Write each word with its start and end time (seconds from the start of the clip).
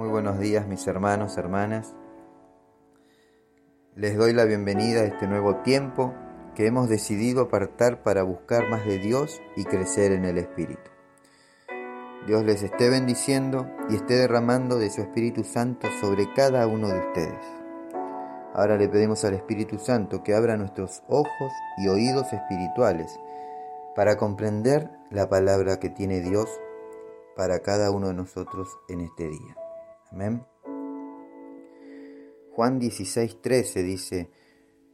Muy 0.00 0.08
buenos 0.08 0.40
días 0.40 0.66
mis 0.66 0.86
hermanos, 0.86 1.36
hermanas. 1.36 1.94
Les 3.94 4.16
doy 4.16 4.32
la 4.32 4.46
bienvenida 4.46 5.02
a 5.02 5.04
este 5.04 5.26
nuevo 5.26 5.56
tiempo 5.56 6.14
que 6.54 6.66
hemos 6.66 6.88
decidido 6.88 7.42
apartar 7.42 8.02
para 8.02 8.22
buscar 8.22 8.66
más 8.70 8.86
de 8.86 8.96
Dios 8.96 9.42
y 9.56 9.64
crecer 9.64 10.12
en 10.12 10.24
el 10.24 10.38
Espíritu. 10.38 10.90
Dios 12.26 12.46
les 12.46 12.62
esté 12.62 12.88
bendiciendo 12.88 13.66
y 13.90 13.96
esté 13.96 14.14
derramando 14.14 14.78
de 14.78 14.88
su 14.88 15.02
Espíritu 15.02 15.44
Santo 15.44 15.86
sobre 16.00 16.32
cada 16.32 16.66
uno 16.66 16.88
de 16.88 16.98
ustedes. 16.98 17.46
Ahora 18.54 18.78
le 18.78 18.88
pedimos 18.88 19.22
al 19.26 19.34
Espíritu 19.34 19.78
Santo 19.78 20.22
que 20.22 20.34
abra 20.34 20.56
nuestros 20.56 21.02
ojos 21.08 21.52
y 21.76 21.88
oídos 21.88 22.32
espirituales 22.32 23.20
para 23.94 24.16
comprender 24.16 24.88
la 25.10 25.28
palabra 25.28 25.78
que 25.78 25.90
tiene 25.90 26.22
Dios 26.22 26.48
para 27.36 27.58
cada 27.60 27.90
uno 27.90 28.08
de 28.08 28.14
nosotros 28.14 28.78
en 28.88 29.02
este 29.02 29.28
día. 29.28 29.59
Amén. 30.12 30.44
Juan 32.54 32.80
16:13 32.80 33.82
dice, 33.82 34.30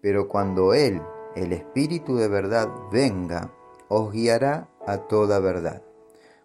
pero 0.00 0.28
cuando 0.28 0.74
Él, 0.74 1.02
el 1.34 1.52
Espíritu 1.52 2.16
de 2.16 2.28
verdad, 2.28 2.68
venga, 2.92 3.52
os 3.88 4.12
guiará 4.12 4.68
a 4.86 4.98
toda 5.08 5.40
verdad, 5.40 5.82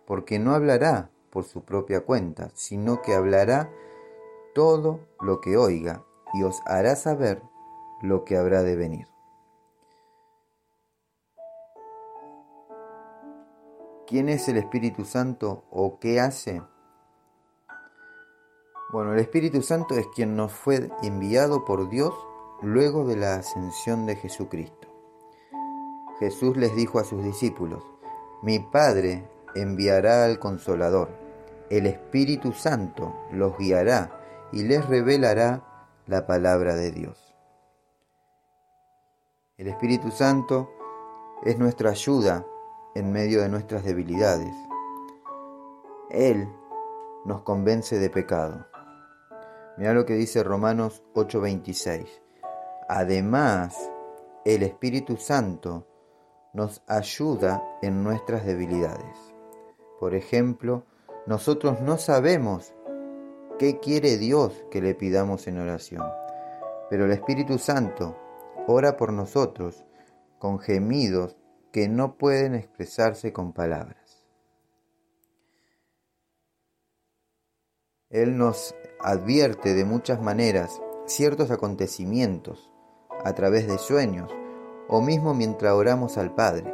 porque 0.06 0.40
no 0.40 0.54
hablará 0.54 1.12
por 1.30 1.44
su 1.44 1.64
propia 1.64 2.02
cuenta, 2.02 2.50
sino 2.54 3.02
que 3.02 3.14
hablará 3.14 3.72
todo 4.54 5.00
lo 5.22 5.42
que 5.42 5.58
oiga 5.58 6.04
y 6.34 6.44
os 6.44 6.62
hará 6.66 6.96
saber 6.96 7.42
lo 8.02 8.26
que 8.26 8.38
habrá 8.38 8.64
de 8.64 8.76
venir. 8.76 9.08
¿Quién 14.08 14.28
es 14.28 14.50
el 14.50 14.58
Espíritu 14.58 15.06
Santo 15.06 15.64
o 15.72 16.00
qué 16.00 16.20
hace? 16.20 16.62
Bueno, 18.91 19.13
el 19.13 19.20
Espíritu 19.20 19.62
Santo 19.62 19.96
es 19.96 20.05
quien 20.07 20.35
nos 20.35 20.52
fue 20.52 20.90
enviado 21.02 21.63
por 21.63 21.88
Dios 21.88 22.13
luego 22.62 23.05
de 23.05 23.16
la 23.16 23.35
ascensión 23.35 24.05
de 24.05 24.18
Jesucristo. 24.18 24.90
Jesús 26.20 26.57
les 26.57 26.76
dijo 26.76 26.99
a 26.99 27.05
sus 27.05 27.24
discípulos, 27.24 27.85
mi 28.41 28.60
Padre 28.60 29.26
enviará 29.55 30.26
al 30.26 30.40
Consolador, 30.40 31.10
el 31.70 31.85
Espíritu 31.85 32.51
Santo 32.51 33.16
los 33.32 33.57
guiará 33.57 34.49
y 34.51 34.63
les 34.63 34.85
revelará 34.85 35.63
la 36.05 36.27
palabra 36.27 36.76
de 36.76 36.91
Dios. 36.91 37.34
El 39.57 39.70
Espíritu 39.70 40.12
Santo 40.12 40.70
es 41.44 41.57
nuestra 41.57 41.91
ayuda 41.91 42.46
en 42.94 43.13
medio 43.13 43.41
de 43.41 43.48
nuestras 43.48 43.85
debilidades. 43.85 44.54
Él 46.10 46.49
nos 47.23 47.44
convence 47.44 47.98
de 47.98 48.10
pecado. 48.10 48.71
Mira 49.77 49.94
lo 49.94 50.05
que 50.05 50.14
dice 50.14 50.44
Romanos 50.44 51.04
8:26. 51.14 52.22
Además, 52.88 53.76
el 54.46 54.63
Espíritu 54.63 55.18
Santo 55.18 55.88
nos 56.54 56.82
ayuda 56.88 57.63
en 57.82 58.04
nuestras 58.04 58.46
debilidades. 58.46 59.18
Por 60.00 60.16
ejemplo, 60.16 60.84
nosotros 61.26 61.80
no 61.82 61.98
sabemos 61.98 62.74
qué 63.60 63.80
quiere 63.80 64.18
Dios 64.18 64.66
que 64.72 64.81
le 64.81 64.96
pidamos 64.96 65.47
en 65.47 65.59
oración, 65.59 66.03
pero 66.90 67.06
el 67.06 67.12
Espíritu 67.12 67.58
Santo 67.58 68.18
ora 68.68 68.97
por 68.97 69.13
nosotros 69.13 69.85
con 70.40 70.59
gemidos 70.59 71.38
que 71.72 71.88
no 71.88 72.18
pueden 72.18 72.56
expresarse 72.56 73.31
con 73.31 73.53
palabras. 73.53 74.00
Él 78.12 78.38
nos 78.38 78.75
advierte 79.00 79.73
de 79.73 79.85
muchas 79.85 80.22
maneras 80.22 80.81
ciertos 81.06 81.50
acontecimientos 81.51 82.69
a 83.23 83.34
través 83.34 83.67
de 83.67 83.77
sueños 83.77 84.31
o 84.88 85.01
mismo 85.01 85.33
mientras 85.33 85.73
oramos 85.73 86.17
al 86.17 86.35
Padre. 86.35 86.73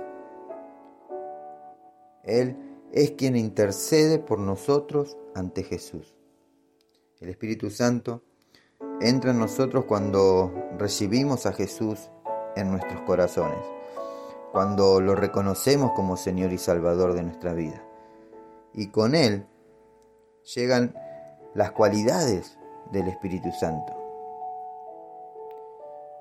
Él 2.24 2.58
es 2.92 3.12
quien 3.12 3.36
intercede 3.36 4.20
por 4.20 4.40
nosotros 4.40 5.18
ante 5.36 5.64
Jesús. 5.64 6.16
El 7.20 7.30
Espíritu 7.30 7.70
Santo 7.70 8.24
entra 9.02 9.32
en 9.32 9.40
nosotros 9.40 9.86
cuando 9.86 10.52
recibimos 10.78 11.46
a 11.46 11.54
Jesús 11.54 12.10
en 12.56 12.72
nuestros 12.72 13.02
corazones 13.02 13.78
cuando 14.52 15.02
lo 15.02 15.16
reconocemos 15.16 15.92
como 15.92 16.18
Señor 16.18 16.52
y 16.52 16.58
Salvador 16.58 17.14
de 17.14 17.24
nuestra 17.24 17.54
vida. 17.54 17.84
Y 18.74 18.88
con 18.88 19.16
Él 19.16 19.46
llegan 20.56 20.96
las 21.58 21.72
cualidades 21.72 22.60
del 22.92 23.08
Espíritu 23.08 23.52
Santo. 23.52 23.92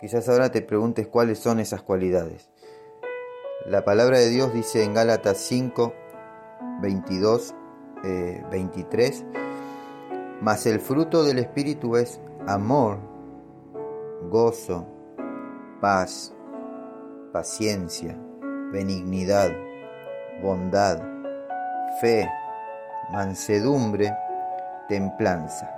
Quizás 0.01 0.27
ahora 0.31 0.51
te 0.51 0.63
preguntes 0.63 1.09
cuáles 1.09 1.39
son 1.39 1.61
esas 1.61 1.83
cualidades. 1.83 2.49
La 3.67 3.85
palabra 3.85 4.19
de 4.19 4.31
Dios 4.31 4.55
dice 4.55 4.83
en 4.83 4.95
Gálatas 4.95 5.37
5, 5.37 5.93
22, 6.81 7.55
23, 8.51 9.25
mas 10.41 10.65
el 10.65 10.81
fruto 10.81 11.23
del 11.23 11.39
Espíritu 11.39 11.97
es 11.97 12.19
amor, 12.47 12.99
gozo, 14.31 14.87
paz, 15.83 16.35
paciencia, 17.35 18.19
benignidad, 18.73 19.51
bondad, 20.43 20.99
fe, 22.01 22.27
mansedumbre, 23.13 24.15
templanza. 24.89 25.71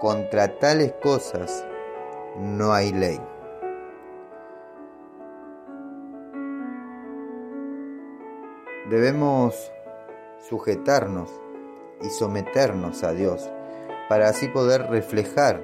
Contra 0.00 0.58
tales 0.58 0.92
cosas 1.02 1.64
no 2.38 2.72
hay 2.72 2.92
ley. 2.92 3.20
Debemos 8.90 9.72
sujetarnos 10.48 11.30
y 12.02 12.10
someternos 12.10 13.02
a 13.02 13.12
Dios 13.12 13.50
para 14.08 14.28
así 14.28 14.48
poder 14.48 14.88
reflejar 14.90 15.62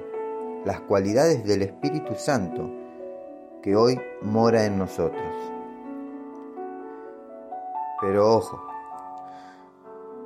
las 0.65 0.81
cualidades 0.81 1.43
del 1.45 1.61
Espíritu 1.61 2.15
Santo 2.15 2.69
que 3.61 3.75
hoy 3.75 3.99
mora 4.21 4.65
en 4.65 4.77
nosotros. 4.79 5.51
Pero 8.01 8.35
ojo, 8.35 8.59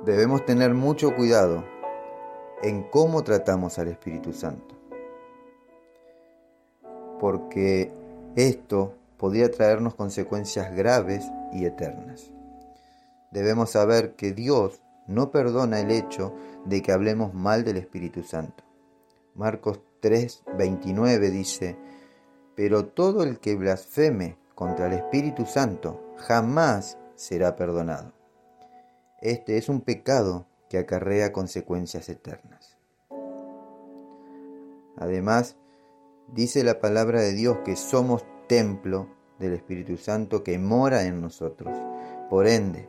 debemos 0.04 0.46
tener 0.46 0.72
mucho 0.72 1.14
cuidado 1.14 1.62
en 2.62 2.82
cómo 2.84 3.22
tratamos 3.22 3.78
al 3.78 3.88
Espíritu 3.88 4.32
Santo. 4.32 4.74
Porque 7.20 7.92
esto 8.34 8.94
podría 9.16 9.50
traernos 9.50 9.94
consecuencias 9.94 10.74
graves 10.74 11.24
y 11.52 11.64
eternas. 11.64 12.30
Debemos 13.30 13.70
saber 13.70 14.14
que 14.14 14.32
Dios 14.32 14.82
no 15.06 15.30
perdona 15.30 15.80
el 15.80 15.90
hecho 15.90 16.34
de 16.64 16.82
que 16.82 16.92
hablemos 16.92 17.34
mal 17.34 17.64
del 17.64 17.76
Espíritu 17.76 18.22
Santo. 18.22 18.64
Marcos 19.34 19.80
3:29 20.00 21.30
dice, 21.30 21.76
pero 22.54 22.86
todo 22.86 23.22
el 23.22 23.38
que 23.38 23.54
blasfeme 23.54 24.36
contra 24.54 24.86
el 24.86 24.94
Espíritu 24.94 25.44
Santo 25.44 26.14
jamás 26.16 26.98
será 27.14 27.56
perdonado. 27.56 28.12
Este 29.20 29.58
es 29.58 29.68
un 29.68 29.80
pecado 29.80 30.46
que 30.68 30.78
acarrea 30.78 31.32
consecuencias 31.32 32.08
eternas. 32.08 32.76
Además, 34.96 35.56
dice 36.28 36.64
la 36.64 36.80
palabra 36.80 37.20
de 37.20 37.32
Dios 37.32 37.58
que 37.64 37.76
somos 37.76 38.24
templo 38.48 39.08
del 39.38 39.52
Espíritu 39.52 39.96
Santo 39.96 40.42
que 40.42 40.58
mora 40.58 41.04
en 41.04 41.20
nosotros. 41.20 41.76
Por 42.30 42.46
ende, 42.46 42.88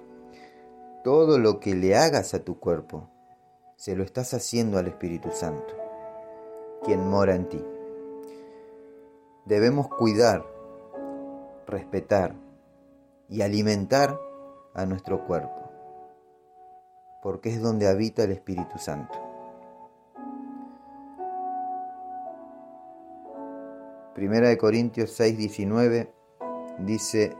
todo 1.04 1.38
lo 1.38 1.60
que 1.60 1.76
le 1.76 1.96
hagas 1.96 2.34
a 2.34 2.44
tu 2.44 2.60
cuerpo, 2.60 3.10
se 3.76 3.96
lo 3.96 4.04
estás 4.04 4.34
haciendo 4.34 4.78
al 4.78 4.88
Espíritu 4.88 5.30
Santo, 5.32 5.76
quien 6.84 7.08
mora 7.08 7.36
en 7.36 7.48
ti. 7.48 7.64
Debemos 9.46 9.88
cuidar, 9.88 10.46
respetar 11.68 12.36
y 13.30 13.42
alimentar 13.42 14.20
a 14.74 14.86
nuestro 14.86 15.26
cuerpo, 15.26 15.67
porque 17.22 17.50
es 17.50 17.62
donde 17.62 17.88
habita 17.88 18.24
el 18.24 18.32
Espíritu 18.32 18.78
Santo. 18.78 19.28
Primera 24.14 24.50
de 24.50 24.58
Corintios 24.58 25.20
6:19 25.20 26.10
dice, 26.80 27.36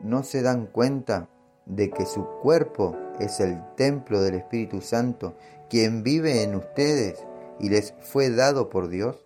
¿no 0.00 0.22
se 0.22 0.42
dan 0.42 0.66
cuenta 0.66 1.28
de 1.66 1.90
que 1.90 2.06
su 2.06 2.24
cuerpo 2.40 2.96
es 3.18 3.40
el 3.40 3.60
templo 3.74 4.20
del 4.20 4.34
Espíritu 4.34 4.80
Santo, 4.80 5.34
quien 5.68 6.02
vive 6.02 6.42
en 6.42 6.54
ustedes 6.54 7.24
y 7.58 7.68
les 7.68 7.94
fue 8.00 8.30
dado 8.30 8.70
por 8.70 8.88
Dios? 8.88 9.24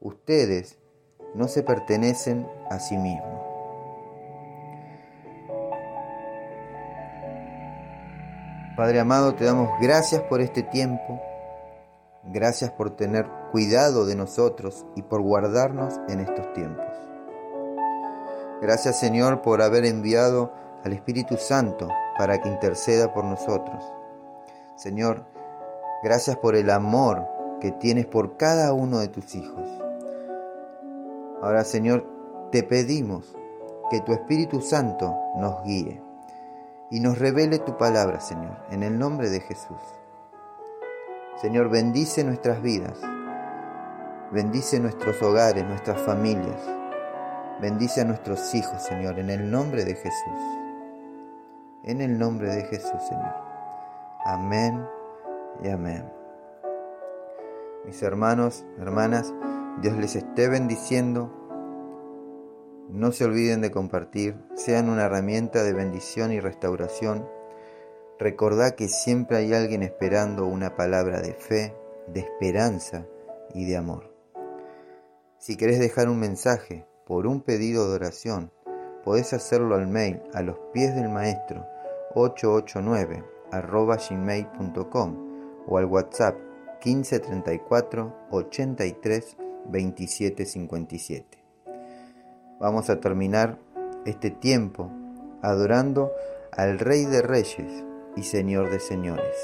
Ustedes 0.00 0.78
no 1.34 1.48
se 1.48 1.62
pertenecen 1.62 2.46
a 2.70 2.78
sí 2.78 2.96
mismos. 2.98 3.33
Padre 8.76 9.00
amado, 9.00 9.34
te 9.34 9.44
damos 9.44 9.70
gracias 9.80 10.22
por 10.22 10.40
este 10.40 10.62
tiempo, 10.62 11.20
Gracias 12.26 12.70
por 12.70 12.96
tener 12.96 13.28
cuidado 13.52 14.06
de 14.06 14.16
nosotros 14.16 14.86
y 14.96 15.02
por 15.02 15.20
guardarnos 15.20 16.00
en 16.08 16.20
estos 16.20 16.52
tiempos. 16.54 16.86
Gracias 18.62 18.98
Señor 18.98 19.42
por 19.42 19.60
haber 19.60 19.84
enviado 19.84 20.50
al 20.84 20.94
Espíritu 20.94 21.36
Santo 21.36 21.88
para 22.16 22.40
que 22.40 22.48
interceda 22.48 23.12
por 23.12 23.24
nosotros. 23.24 23.84
Señor, 24.74 25.26
gracias 26.02 26.38
por 26.38 26.56
el 26.56 26.70
amor 26.70 27.28
que 27.60 27.72
tienes 27.72 28.06
por 28.06 28.38
cada 28.38 28.72
uno 28.72 29.00
de 29.00 29.08
tus 29.08 29.34
hijos. 29.34 29.68
Ahora 31.42 31.62
Señor, 31.64 32.06
te 32.50 32.62
pedimos 32.62 33.36
que 33.90 34.00
tu 34.00 34.12
Espíritu 34.14 34.62
Santo 34.62 35.14
nos 35.36 35.62
guíe 35.62 36.00
y 36.94 37.00
nos 37.00 37.18
revele 37.18 37.58
tu 37.58 37.76
palabra, 37.76 38.20
Señor, 38.20 38.56
en 38.70 38.84
el 38.84 39.00
nombre 39.00 39.28
de 39.28 39.40
Jesús. 39.40 39.82
Señor, 41.42 41.68
bendice 41.68 42.22
nuestras 42.22 42.62
vidas, 42.62 43.00
bendice 44.30 44.78
nuestros 44.78 45.20
hogares, 45.20 45.66
nuestras 45.66 46.00
familias, 46.02 46.62
bendice 47.60 48.02
a 48.02 48.04
nuestros 48.04 48.54
hijos, 48.54 48.80
Señor, 48.80 49.18
en 49.18 49.30
el 49.30 49.50
nombre 49.50 49.84
de 49.84 49.96
Jesús. 49.96 50.38
En 51.82 52.00
el 52.00 52.16
nombre 52.16 52.54
de 52.54 52.62
Jesús, 52.62 53.02
Señor. 53.08 53.34
Amén 54.24 54.86
y 55.64 55.70
amén. 55.70 56.08
Mis 57.86 58.00
hermanos, 58.04 58.64
hermanas, 58.78 59.34
Dios 59.82 59.96
les 59.96 60.14
esté 60.14 60.48
bendiciendo 60.48 61.43
no 62.88 63.12
se 63.12 63.24
olviden 63.24 63.60
de 63.60 63.70
compartir, 63.70 64.36
sean 64.54 64.88
una 64.88 65.04
herramienta 65.04 65.62
de 65.62 65.72
bendición 65.72 66.32
y 66.32 66.40
restauración. 66.40 67.28
Recordá 68.18 68.76
que 68.76 68.88
siempre 68.88 69.38
hay 69.38 69.54
alguien 69.54 69.82
esperando 69.82 70.46
una 70.46 70.76
palabra 70.76 71.20
de 71.20 71.34
fe, 71.34 71.74
de 72.06 72.20
esperanza 72.20 73.06
y 73.54 73.64
de 73.64 73.76
amor. 73.76 74.14
Si 75.38 75.56
querés 75.56 75.78
dejar 75.78 76.08
un 76.08 76.20
mensaje 76.20 76.86
por 77.06 77.26
un 77.26 77.40
pedido 77.40 77.88
de 77.88 77.96
oración, 77.96 78.52
podés 79.04 79.32
hacerlo 79.32 79.74
al 79.74 79.86
mail 79.86 80.22
a 80.32 80.42
los 80.42 80.56
pies 80.72 80.94
del 80.94 81.08
maestro 81.08 81.66
889 82.14 83.24
gmail.com 84.10 85.64
o 85.66 85.78
al 85.78 85.84
WhatsApp 85.86 86.36
1534 86.84 88.14
83 88.30 89.36
27 89.66 90.46
57. 90.46 91.43
Vamos 92.60 92.90
a 92.90 93.00
terminar 93.00 93.58
este 94.04 94.30
tiempo 94.30 94.90
adorando 95.42 96.12
al 96.52 96.78
Rey 96.78 97.04
de 97.04 97.22
Reyes 97.22 97.84
y 98.16 98.22
Señor 98.22 98.70
de 98.70 98.80
Señores. 98.80 99.36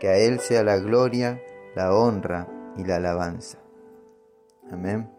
Que 0.00 0.08
a 0.08 0.16
Él 0.16 0.40
sea 0.40 0.62
la 0.62 0.76
gloria, 0.78 1.40
la 1.74 1.94
honra 1.94 2.48
y 2.76 2.84
la 2.84 2.96
alabanza. 2.96 3.58
Amén. 4.70 5.10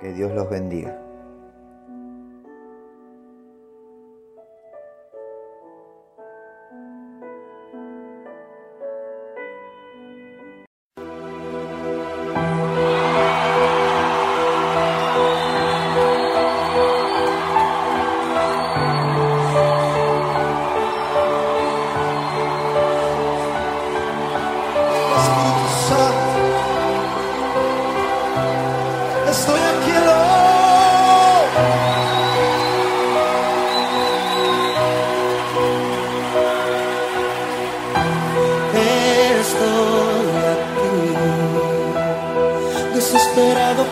Que 0.00 0.12
Dios 0.12 0.32
los 0.32 0.48
bendiga. 0.50 1.05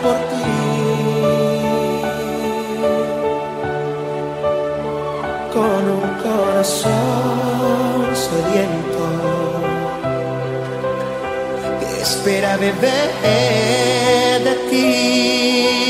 Por 0.04 0.16
ti. 0.30 0.44
Con 5.54 5.82
un 5.98 6.08
corazón 6.24 8.02
sediento 8.26 9.04
que 11.80 12.02
espera 12.02 12.56
beber 12.56 13.08
de 14.46 14.54
ti. 14.70 15.83